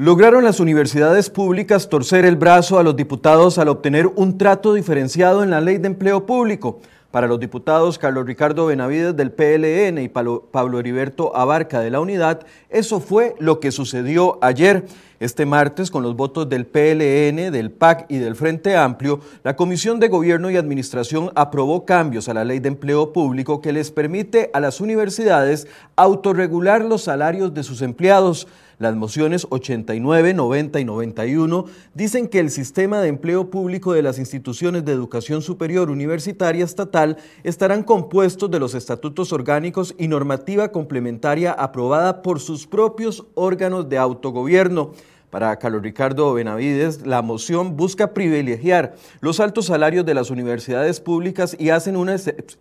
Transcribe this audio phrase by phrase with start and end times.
[0.00, 5.42] Lograron las universidades públicas torcer el brazo a los diputados al obtener un trato diferenciado
[5.42, 6.78] en la ley de empleo público.
[7.10, 12.46] Para los diputados Carlos Ricardo Benavides del PLN y Pablo Heriberto Abarca de la Unidad,
[12.70, 14.86] eso fue lo que sucedió ayer.
[15.18, 19.98] Este martes, con los votos del PLN, del PAC y del Frente Amplio, la Comisión
[19.98, 24.48] de Gobierno y Administración aprobó cambios a la ley de empleo público que les permite
[24.52, 28.46] a las universidades autorregular los salarios de sus empleados.
[28.78, 34.20] Las mociones 89, 90 y 91 dicen que el sistema de empleo público de las
[34.20, 41.50] instituciones de educación superior universitaria estatal estarán compuestos de los estatutos orgánicos y normativa complementaria
[41.50, 44.92] aprobada por sus propios órganos de autogobierno.
[45.30, 51.56] Para Carlos Ricardo Benavides, la moción busca privilegiar los altos salarios de las universidades públicas
[51.58, 52.14] y hacen una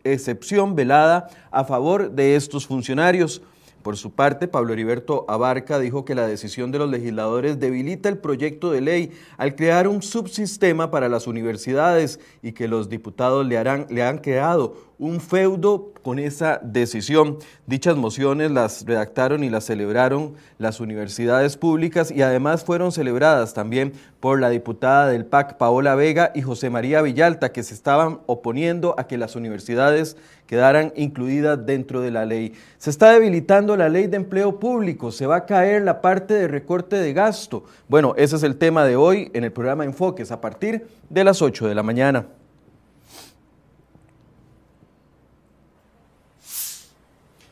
[0.03, 3.43] excepción velada a favor de estos funcionarios.
[3.87, 8.17] Por su parte, Pablo Heriberto Abarca dijo que la decisión de los legisladores debilita el
[8.17, 13.57] proyecto de ley al crear un subsistema para las universidades y que los diputados le,
[13.57, 17.37] harán, le han creado un feudo con esa decisión.
[17.65, 23.93] Dichas mociones las redactaron y las celebraron las universidades públicas y además fueron celebradas también
[24.19, 28.95] por la diputada del PAC, Paola Vega, y José María Villalta, que se estaban oponiendo
[28.97, 30.17] a que las universidades
[30.47, 32.53] quedaran incluidas dentro de la ley.
[32.77, 36.47] Se está debilitando la ley de empleo público, se va a caer la parte de
[36.47, 37.65] recorte de gasto.
[37.87, 41.41] Bueno, ese es el tema de hoy en el programa Enfoques a partir de las
[41.41, 42.25] 8 de la mañana.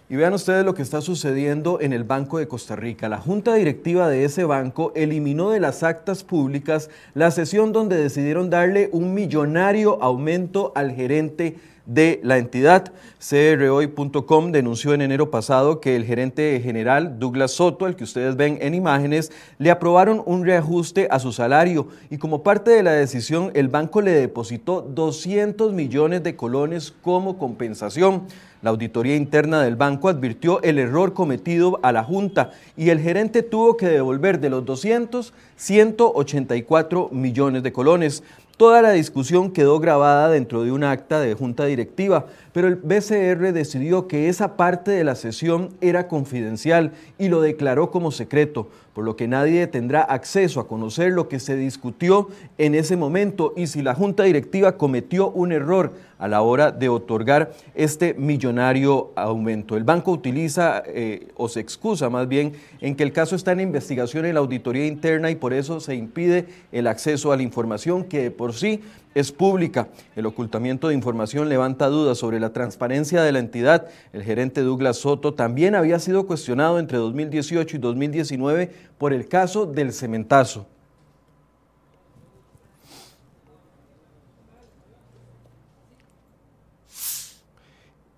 [0.07, 3.09] Y vean ustedes lo que está sucediendo en el Banco de Costa Rica.
[3.09, 8.51] La junta directiva de ese banco eliminó de las actas públicas la sesión donde decidieron
[8.51, 11.55] darle un millonario aumento al gerente
[11.87, 12.91] de la entidad.
[13.19, 18.59] CROI.com denunció en enero pasado que el gerente general Douglas Soto, el que ustedes ven
[18.61, 23.51] en imágenes, le aprobaron un reajuste a su salario y como parte de la decisión
[23.55, 28.23] el banco le depositó 200 millones de colones como compensación.
[28.65, 33.43] La auditoría interna del banco advirtió el error cometido a la Junta y el gerente
[33.43, 38.23] tuvo que devolver de los 200 184 millones de colones.
[38.57, 42.25] Toda la discusión quedó grabada dentro de un acta de junta directiva,
[42.55, 47.91] pero el BCR decidió que esa parte de la sesión era confidencial y lo declaró
[47.91, 52.73] como secreto, por lo que nadie tendrá acceso a conocer lo que se discutió en
[52.73, 57.51] ese momento y si la junta directiva cometió un error a la hora de otorgar
[57.73, 59.75] este millonario aumento.
[59.75, 63.59] El banco utiliza eh, o se excusa más bien en que el caso está en
[63.59, 68.05] investigación en la auditoría interna y por eso se impide el acceso a la información
[68.05, 68.81] que por sí
[69.15, 69.87] es pública.
[70.15, 73.87] El ocultamiento de información levanta dudas sobre la transparencia de la entidad.
[74.13, 79.65] El gerente Douglas Soto también había sido cuestionado entre 2018 y 2019 por el caso
[79.65, 80.67] del cementazo.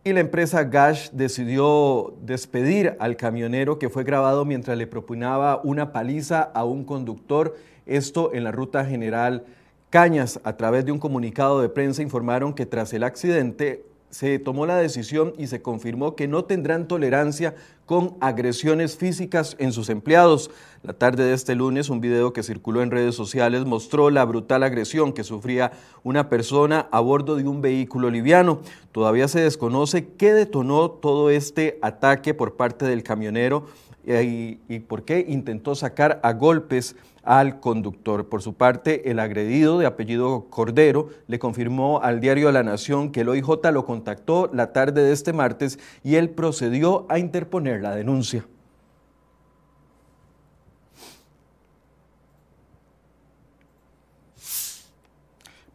[0.04, 5.92] y la empresa Gash decidió despedir al camionero que fue grabado mientras le propinaba una
[5.92, 9.44] paliza a un conductor, esto en la ruta general
[9.90, 14.66] Cañas, a través de un comunicado de prensa, informaron que tras el accidente se tomó
[14.66, 17.56] la decisión y se confirmó que no tendrán tolerancia
[17.86, 20.52] con agresiones físicas en sus empleados.
[20.84, 24.64] La tarde de este lunes, un video que circuló en redes sociales mostró la brutal
[24.64, 25.72] agresión que sufría
[26.04, 28.60] una persona a bordo de un vehículo liviano.
[28.92, 33.68] Todavía se desconoce qué detonó todo este ataque por parte del camionero
[34.08, 38.30] y, y por qué intentó sacar a golpes al conductor.
[38.30, 43.22] Por su parte, el agredido de apellido Cordero le confirmó al diario La Nación que
[43.22, 47.96] el OIJ lo contactó la tarde de este martes y él procedió a interponer la
[47.96, 48.46] denuncia.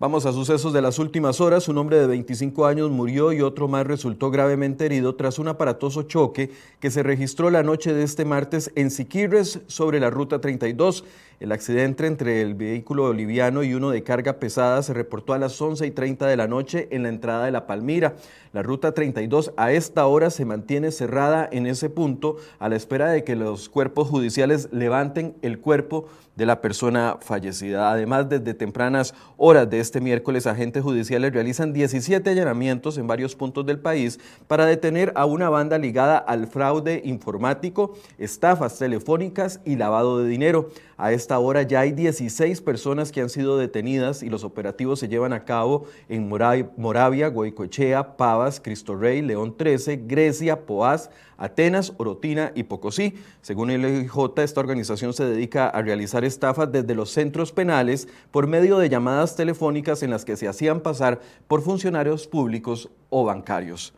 [0.03, 1.69] Vamos a sucesos de las últimas horas.
[1.69, 6.03] Un hombre de 25 años murió y otro más resultó gravemente herido tras un aparatoso
[6.03, 6.51] choque
[6.81, 11.05] que se registró la noche de este martes en Siquirres sobre la Ruta 32.
[11.39, 15.61] El accidente entre el vehículo boliviano y uno de carga pesada se reportó a las
[15.61, 18.15] 11 y 30 de la noche en la entrada de La Palmira.
[18.53, 23.11] La ruta 32 a esta hora se mantiene cerrada en ese punto a la espera
[23.11, 26.07] de que los cuerpos judiciales levanten el cuerpo
[26.37, 27.91] de la persona fallecida.
[27.91, 33.67] Además, desde tempranas horas de este miércoles, agentes judiciales realizan 17 allanamientos en varios puntos
[33.67, 40.19] del país para detener a una banda ligada al fraude informático, estafas telefónicas y lavado
[40.19, 40.71] de dinero.
[40.97, 45.09] A esta hora ya hay 16 personas que han sido detenidas y los operativos se
[45.09, 51.11] llevan a cabo en Moravia, Goicoechea, Pavas, Cristo Rey, León 13, Grecia, Poás,
[51.43, 53.15] Atenas, Orotina y Pocosí.
[53.41, 58.47] Según el EJ, esta organización se dedica a realizar estafas desde los centros penales por
[58.47, 63.93] medio de llamadas telefónicas en las que se hacían pasar por funcionarios públicos o bancarios.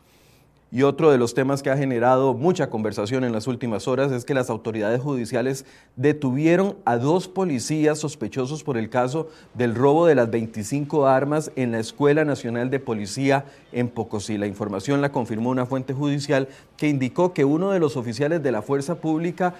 [0.73, 4.25] Y otro de los temas que ha generado mucha conversación en las últimas horas es
[4.25, 10.17] que las autoridades judiciales detuvieron a dos policías sospechosos por el caso del robo de
[10.17, 14.37] las 25 armas en la Escuela Nacional de Policía en Pocosí.
[14.37, 18.51] La información la confirmó una fuente judicial que indicó que uno de los oficiales de
[18.51, 19.55] la Fuerza Pública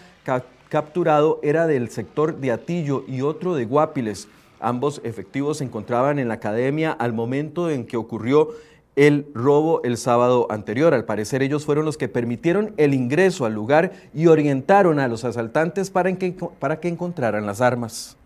[0.69, 4.27] capturado era del sector de Atillo y otro de Guapiles.
[4.61, 8.51] Ambos efectivos se encontraban en la academia al momento en que ocurrió
[8.97, 10.95] el robo el sábado anterior.
[10.95, 15.25] Al parecer ellos fueron los que permitieron el ingreso al lugar y orientaron a los
[15.25, 18.17] asaltantes para que, para que encontraran las armas.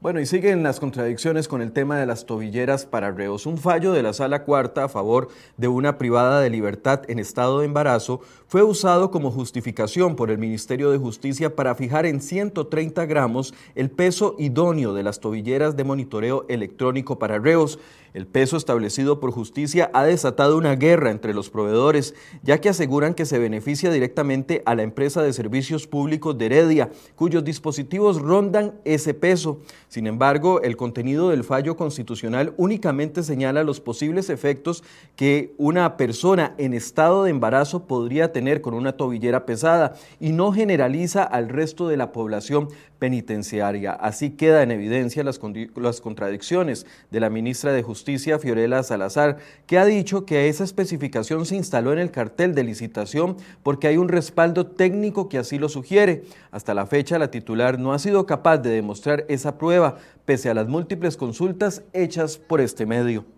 [0.00, 3.46] Bueno, y siguen las contradicciones con el tema de las tobilleras para reos.
[3.46, 7.58] Un fallo de la Sala Cuarta a favor de una privada de libertad en estado
[7.58, 13.06] de embarazo fue usado como justificación por el Ministerio de Justicia para fijar en 130
[13.06, 17.80] gramos el peso idóneo de las tobilleras de monitoreo electrónico para reos.
[18.14, 23.14] El peso establecido por justicia ha desatado una guerra entre los proveedores, ya que aseguran
[23.14, 28.74] que se beneficia directamente a la empresa de servicios públicos de Heredia, cuyos dispositivos rondan
[28.84, 29.60] ese peso.
[29.98, 34.84] Sin embargo, el contenido del fallo constitucional únicamente señala los posibles efectos
[35.16, 40.52] que una persona en estado de embarazo podría tener con una tobillera pesada y no
[40.52, 42.68] generaliza al resto de la población
[42.98, 43.92] penitenciaria.
[43.92, 45.40] Así queda en evidencia las,
[45.76, 51.46] las contradicciones de la ministra de Justicia, Fiorella Salazar, que ha dicho que esa especificación
[51.46, 55.68] se instaló en el cartel de licitación porque hay un respaldo técnico que así lo
[55.68, 56.24] sugiere.
[56.50, 60.54] Hasta la fecha, la titular no ha sido capaz de demostrar esa prueba, pese a
[60.54, 63.37] las múltiples consultas hechas por este medio.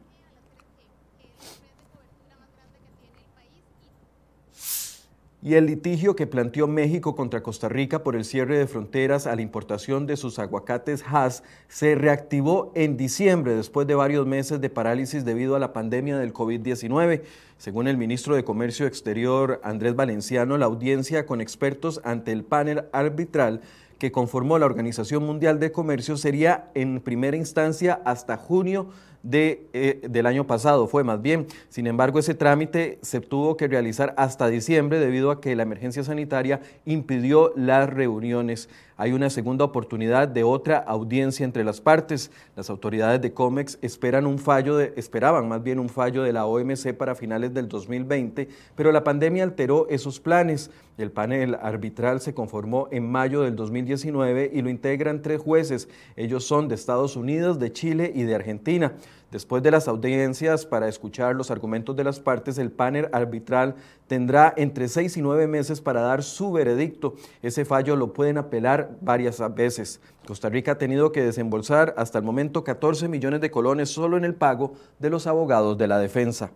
[5.42, 9.34] Y el litigio que planteó México contra Costa Rica por el cierre de fronteras a
[9.34, 14.68] la importación de sus aguacates Hass se reactivó en diciembre después de varios meses de
[14.68, 17.22] parálisis debido a la pandemia del COVID-19.
[17.56, 22.84] Según el ministro de Comercio Exterior Andrés Valenciano, la audiencia con expertos ante el panel
[22.92, 23.62] arbitral
[23.98, 28.88] que conformó la Organización Mundial de Comercio sería en primera instancia hasta junio
[29.22, 31.46] de, eh, del año pasado, fue más bien.
[31.68, 36.04] Sin embargo, ese trámite se tuvo que realizar hasta diciembre debido a que la emergencia
[36.04, 38.68] sanitaria impidió las reuniones.
[39.00, 42.30] Hay una segunda oportunidad de otra audiencia entre las partes.
[42.54, 46.44] Las autoridades de COMEX esperan un fallo de, esperaban más bien un fallo de la
[46.44, 50.70] OMC para finales del 2020, pero la pandemia alteró esos planes.
[50.98, 55.88] El panel arbitral se conformó en mayo del 2019 y lo integran tres jueces.
[56.14, 58.92] Ellos son de Estados Unidos, de Chile y de Argentina.
[59.30, 63.76] Después de las audiencias para escuchar los argumentos de las partes, el panel arbitral
[64.08, 67.14] tendrá entre seis y nueve meses para dar su veredicto.
[67.40, 70.00] Ese fallo lo pueden apelar varias veces.
[70.26, 74.24] Costa Rica ha tenido que desembolsar hasta el momento 14 millones de colones solo en
[74.24, 76.50] el pago de los abogados de la defensa.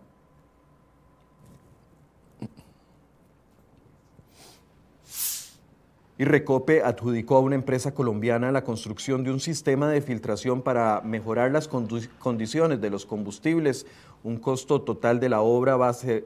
[6.17, 11.01] Y Recope adjudicó a una empresa colombiana la construcción de un sistema de filtración para
[11.01, 13.85] mejorar las condiciones de los combustibles
[14.25, 16.23] un costo total de la obra se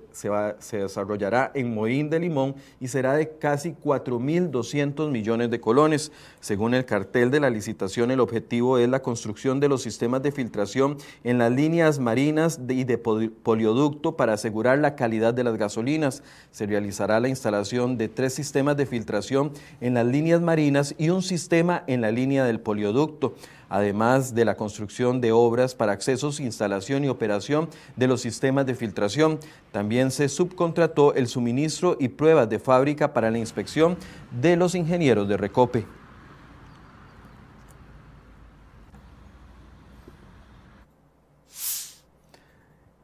[0.71, 6.13] desarrollará en Moín de Limón y será de casi 4.200 millones de colones.
[6.39, 10.31] Según el cartel de la licitación, el objetivo es la construcción de los sistemas de
[10.31, 16.23] filtración en las líneas marinas y de polioducto para asegurar la calidad de las gasolinas.
[16.51, 19.51] Se realizará la instalación de tres sistemas de filtración
[19.81, 23.35] en las líneas marinas y un sistema en la línea del polioducto
[23.69, 28.75] además de la construcción de obras para accesos, instalación y operación de los sistemas de
[28.75, 29.39] filtración.
[29.71, 33.97] También se subcontrató el suministro y pruebas de fábrica para la inspección
[34.41, 35.85] de los ingenieros de Recope.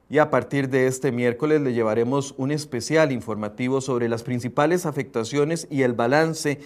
[0.08, 5.68] Y a partir de este miércoles le llevaremos un especial informativo sobre las principales afectaciones
[5.72, 6.60] y el balance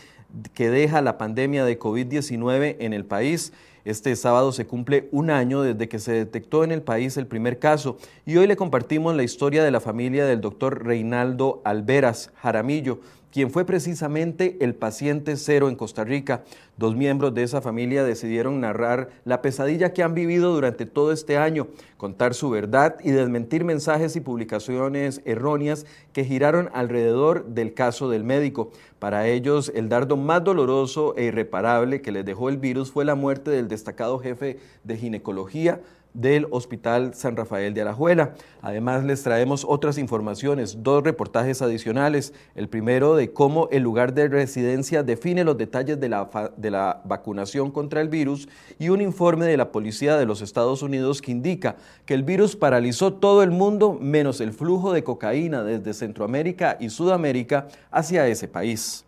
[0.54, 3.54] que deja la pandemia de COVID-19 en el país.
[3.86, 7.60] Este sábado se cumple un año desde que se detectó en el país el primer
[7.60, 7.98] caso.
[8.26, 13.00] Y hoy le compartimos la historia de la familia del doctor Reinaldo Alveras Jaramillo,
[13.32, 16.44] quien fue precisamente el paciente cero en Costa Rica.
[16.78, 21.38] Dos miembros de esa familia decidieron narrar la pesadilla que han vivido durante todo este
[21.38, 21.68] año,
[21.98, 28.24] contar su verdad y desmentir mensajes y publicaciones erróneas que giraron alrededor del caso del
[28.24, 28.72] médico.
[29.00, 33.16] Para ellos, el dardo más doloroso e irreparable que les dejó el virus fue la
[33.16, 35.82] muerte del destacado jefe de ginecología,
[36.14, 38.34] del Hospital San Rafael de Alajuela.
[38.62, 42.34] Además, les traemos otras informaciones, dos reportajes adicionales.
[42.56, 47.02] El primero de cómo el lugar de residencia define los detalles de la, de la
[47.06, 48.50] vacunación contra el virus
[48.80, 51.76] y un informe de la Policía de los Estados Unidos que indica
[52.06, 56.90] que el virus paralizó todo el mundo menos el flujo de cocaína desde Centroamérica y
[56.90, 59.06] Sudamérica hacia ese país.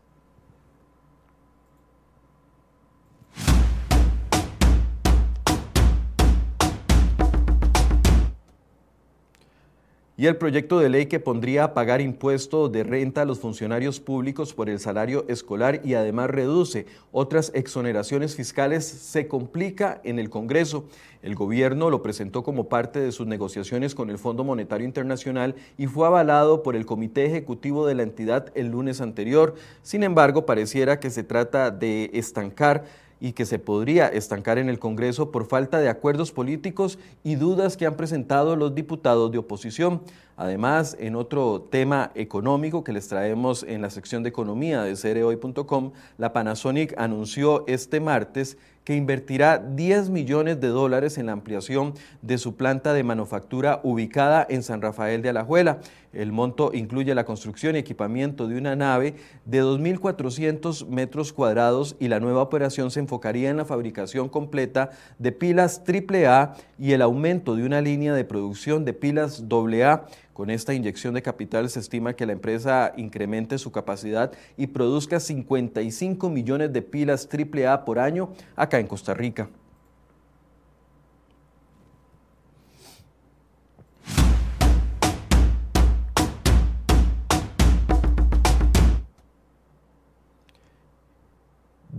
[10.22, 14.00] Y el proyecto de ley que pondría a pagar impuesto de renta a los funcionarios
[14.00, 20.30] públicos por el salario escolar y además reduce otras exoneraciones fiscales se complica en el
[20.30, 20.86] Congreso.
[21.24, 25.88] El gobierno lo presentó como parte de sus negociaciones con el Fondo Monetario Internacional y
[25.88, 29.56] fue avalado por el Comité Ejecutivo de la entidad el lunes anterior.
[29.82, 32.84] Sin embargo, pareciera que se trata de estancar
[33.22, 37.78] y que se podría estancar en el Congreso por falta de acuerdos políticos y dudas
[37.78, 40.02] que han presentado los diputados de oposición.
[40.36, 45.92] Además, en otro tema económico que les traemos en la sección de economía de cereoy.com,
[46.18, 52.38] la Panasonic anunció este martes que invertirá 10 millones de dólares en la ampliación de
[52.38, 55.80] su planta de manufactura ubicada en San Rafael de Alajuela.
[56.14, 62.08] El monto incluye la construcción y equipamiento de una nave de 2.400 metros cuadrados y
[62.08, 67.56] la nueva operación se enfocaría en la fabricación completa de pilas AAA y el aumento
[67.56, 72.16] de una línea de producción de pilas AA con esta inyección de capital se estima
[72.16, 78.32] que la empresa incremente su capacidad y produzca 55 millones de pilas AAA por año
[78.56, 79.50] acá en Costa Rica.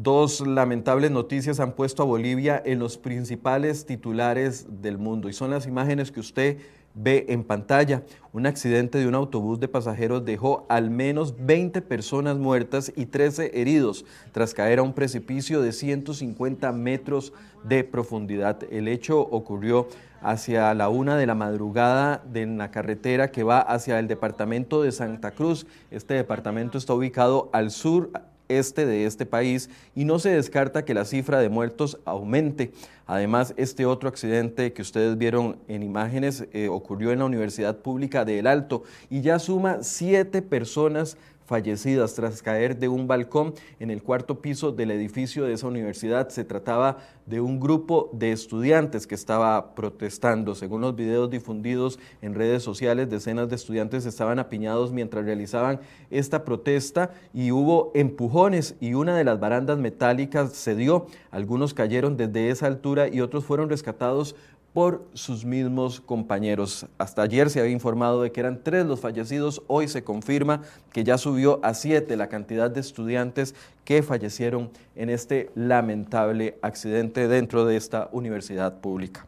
[0.03, 5.51] Dos lamentables noticias han puesto a Bolivia en los principales titulares del mundo y son
[5.51, 6.59] las imágenes que usted
[6.95, 8.03] ve en pantalla.
[8.33, 13.61] Un accidente de un autobús de pasajeros dejó al menos 20 personas muertas y 13
[13.61, 17.33] heridos tras caer a un precipicio de 150 metros
[17.65, 18.59] de profundidad.
[18.71, 19.89] El hecho ocurrió
[20.23, 24.93] hacia la una de la madrugada de la carretera que va hacia el departamento de
[24.93, 25.67] Santa Cruz.
[25.91, 28.11] Este departamento está ubicado al sur
[28.59, 32.73] este de este país y no se descarta que la cifra de muertos aumente.
[33.07, 38.25] Además, este otro accidente que ustedes vieron en imágenes eh, ocurrió en la Universidad Pública
[38.25, 43.91] de El Alto y ya suma siete personas fallecidas tras caer de un balcón en
[43.91, 46.29] el cuarto piso del edificio de esa universidad.
[46.29, 50.55] Se trataba de un grupo de estudiantes que estaba protestando.
[50.55, 55.81] Según los videos difundidos en redes sociales, decenas de estudiantes estaban apiñados mientras realizaban
[56.11, 61.07] esta protesta y hubo empujones y una de las barandas metálicas cedió.
[61.31, 64.35] Algunos cayeron desde esa altura y otros fueron rescatados
[64.73, 66.87] por sus mismos compañeros.
[66.99, 70.63] Hasta ayer se había informado de que eran tres los fallecidos, hoy se confirma
[70.93, 77.29] que ya subió a siete la cantidad de estudiantes que fallecieron en este lamentable accidente
[77.29, 79.27] dentro de esta universidad pública.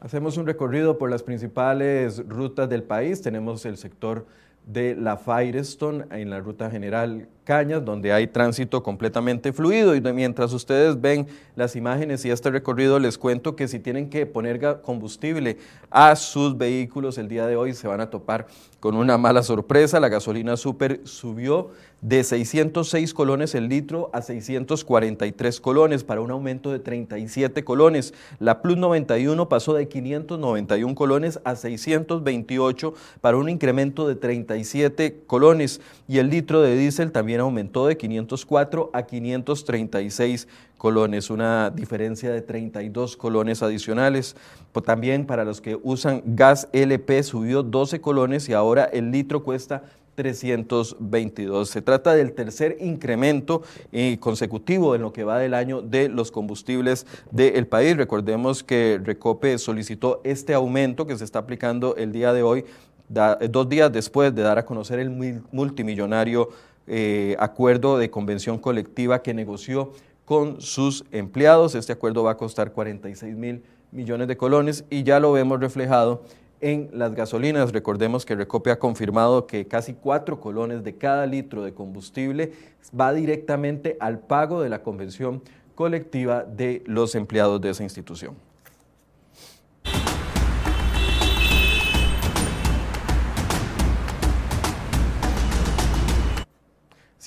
[0.00, 3.20] Hacemos un recorrido por las principales rutas del país.
[3.20, 4.26] Tenemos el sector
[4.66, 9.96] de la Firestone en la ruta general Cañas, donde hay tránsito completamente fluido.
[9.96, 14.26] Y mientras ustedes ven las imágenes y este recorrido, les cuento que si tienen que
[14.26, 15.56] poner combustible
[15.90, 18.46] a sus vehículos el día de hoy, se van a topar
[18.80, 19.98] con una mala sorpresa.
[19.98, 26.70] La gasolina super subió de 606 colones el litro a 643 colones para un aumento
[26.70, 28.14] de 37 colones.
[28.38, 35.80] La Plus 91 pasó de 591 colones a 628 para un incremento de 37 colones
[36.06, 42.42] y el litro de diésel también aumentó de 504 a 536 colones, una diferencia de
[42.42, 44.36] 32 colones adicionales.
[44.84, 49.82] También para los que usan gas LP subió 12 colones y ahora el litro cuesta
[50.18, 51.70] 322.
[51.70, 56.32] Se trata del tercer incremento eh, consecutivo en lo que va del año de los
[56.32, 57.96] combustibles del país.
[57.96, 62.64] Recordemos que Recope solicitó este aumento que se está aplicando el día de hoy,
[63.08, 65.10] dos días después de dar a conocer el
[65.52, 66.48] multimillonario
[66.88, 69.92] eh, acuerdo de convención colectiva que negoció
[70.24, 71.76] con sus empleados.
[71.76, 76.24] Este acuerdo va a costar 46 mil millones de colones y ya lo vemos reflejado
[76.60, 77.72] en las gasolinas.
[77.72, 82.52] Recordemos que Recope ha confirmado que casi cuatro colones de cada litro de combustible
[82.98, 85.42] va directamente al pago de la convención
[85.74, 88.47] colectiva de los empleados de esa institución.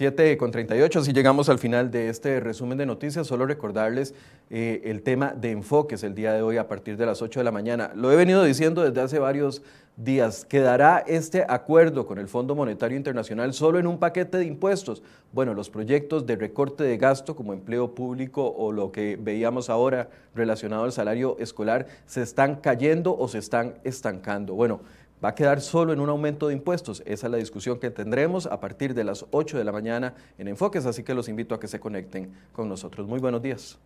[0.02, 3.28] 7 con 38, así llegamos al final de este resumen de noticias.
[3.28, 4.16] Solo recordarles
[4.50, 7.44] eh, el tema de enfoques el día de hoy a partir de las 8 de
[7.44, 7.92] la mañana.
[7.94, 9.62] Lo he venido diciendo desde hace varios
[9.98, 10.44] días.
[10.46, 15.04] ¿Quedará este acuerdo con el Fondo Monetario Internacional solo en un paquete de impuestos?
[15.34, 20.10] Bueno, los proyectos de recorte de gasto como empleo público o lo que veíamos ahora
[20.34, 24.56] relacionado al salario escolar se están cayendo o se están estancando.
[24.56, 24.82] Bueno,
[25.24, 27.04] va a quedar solo en un aumento de impuestos.
[27.06, 30.48] Esa es la discusión que tendremos a partir de las 8 de la mañana en
[30.48, 33.08] Enfoques, así que los invito a que se conecten con nosotros.
[33.08, 33.80] Muy buenos días.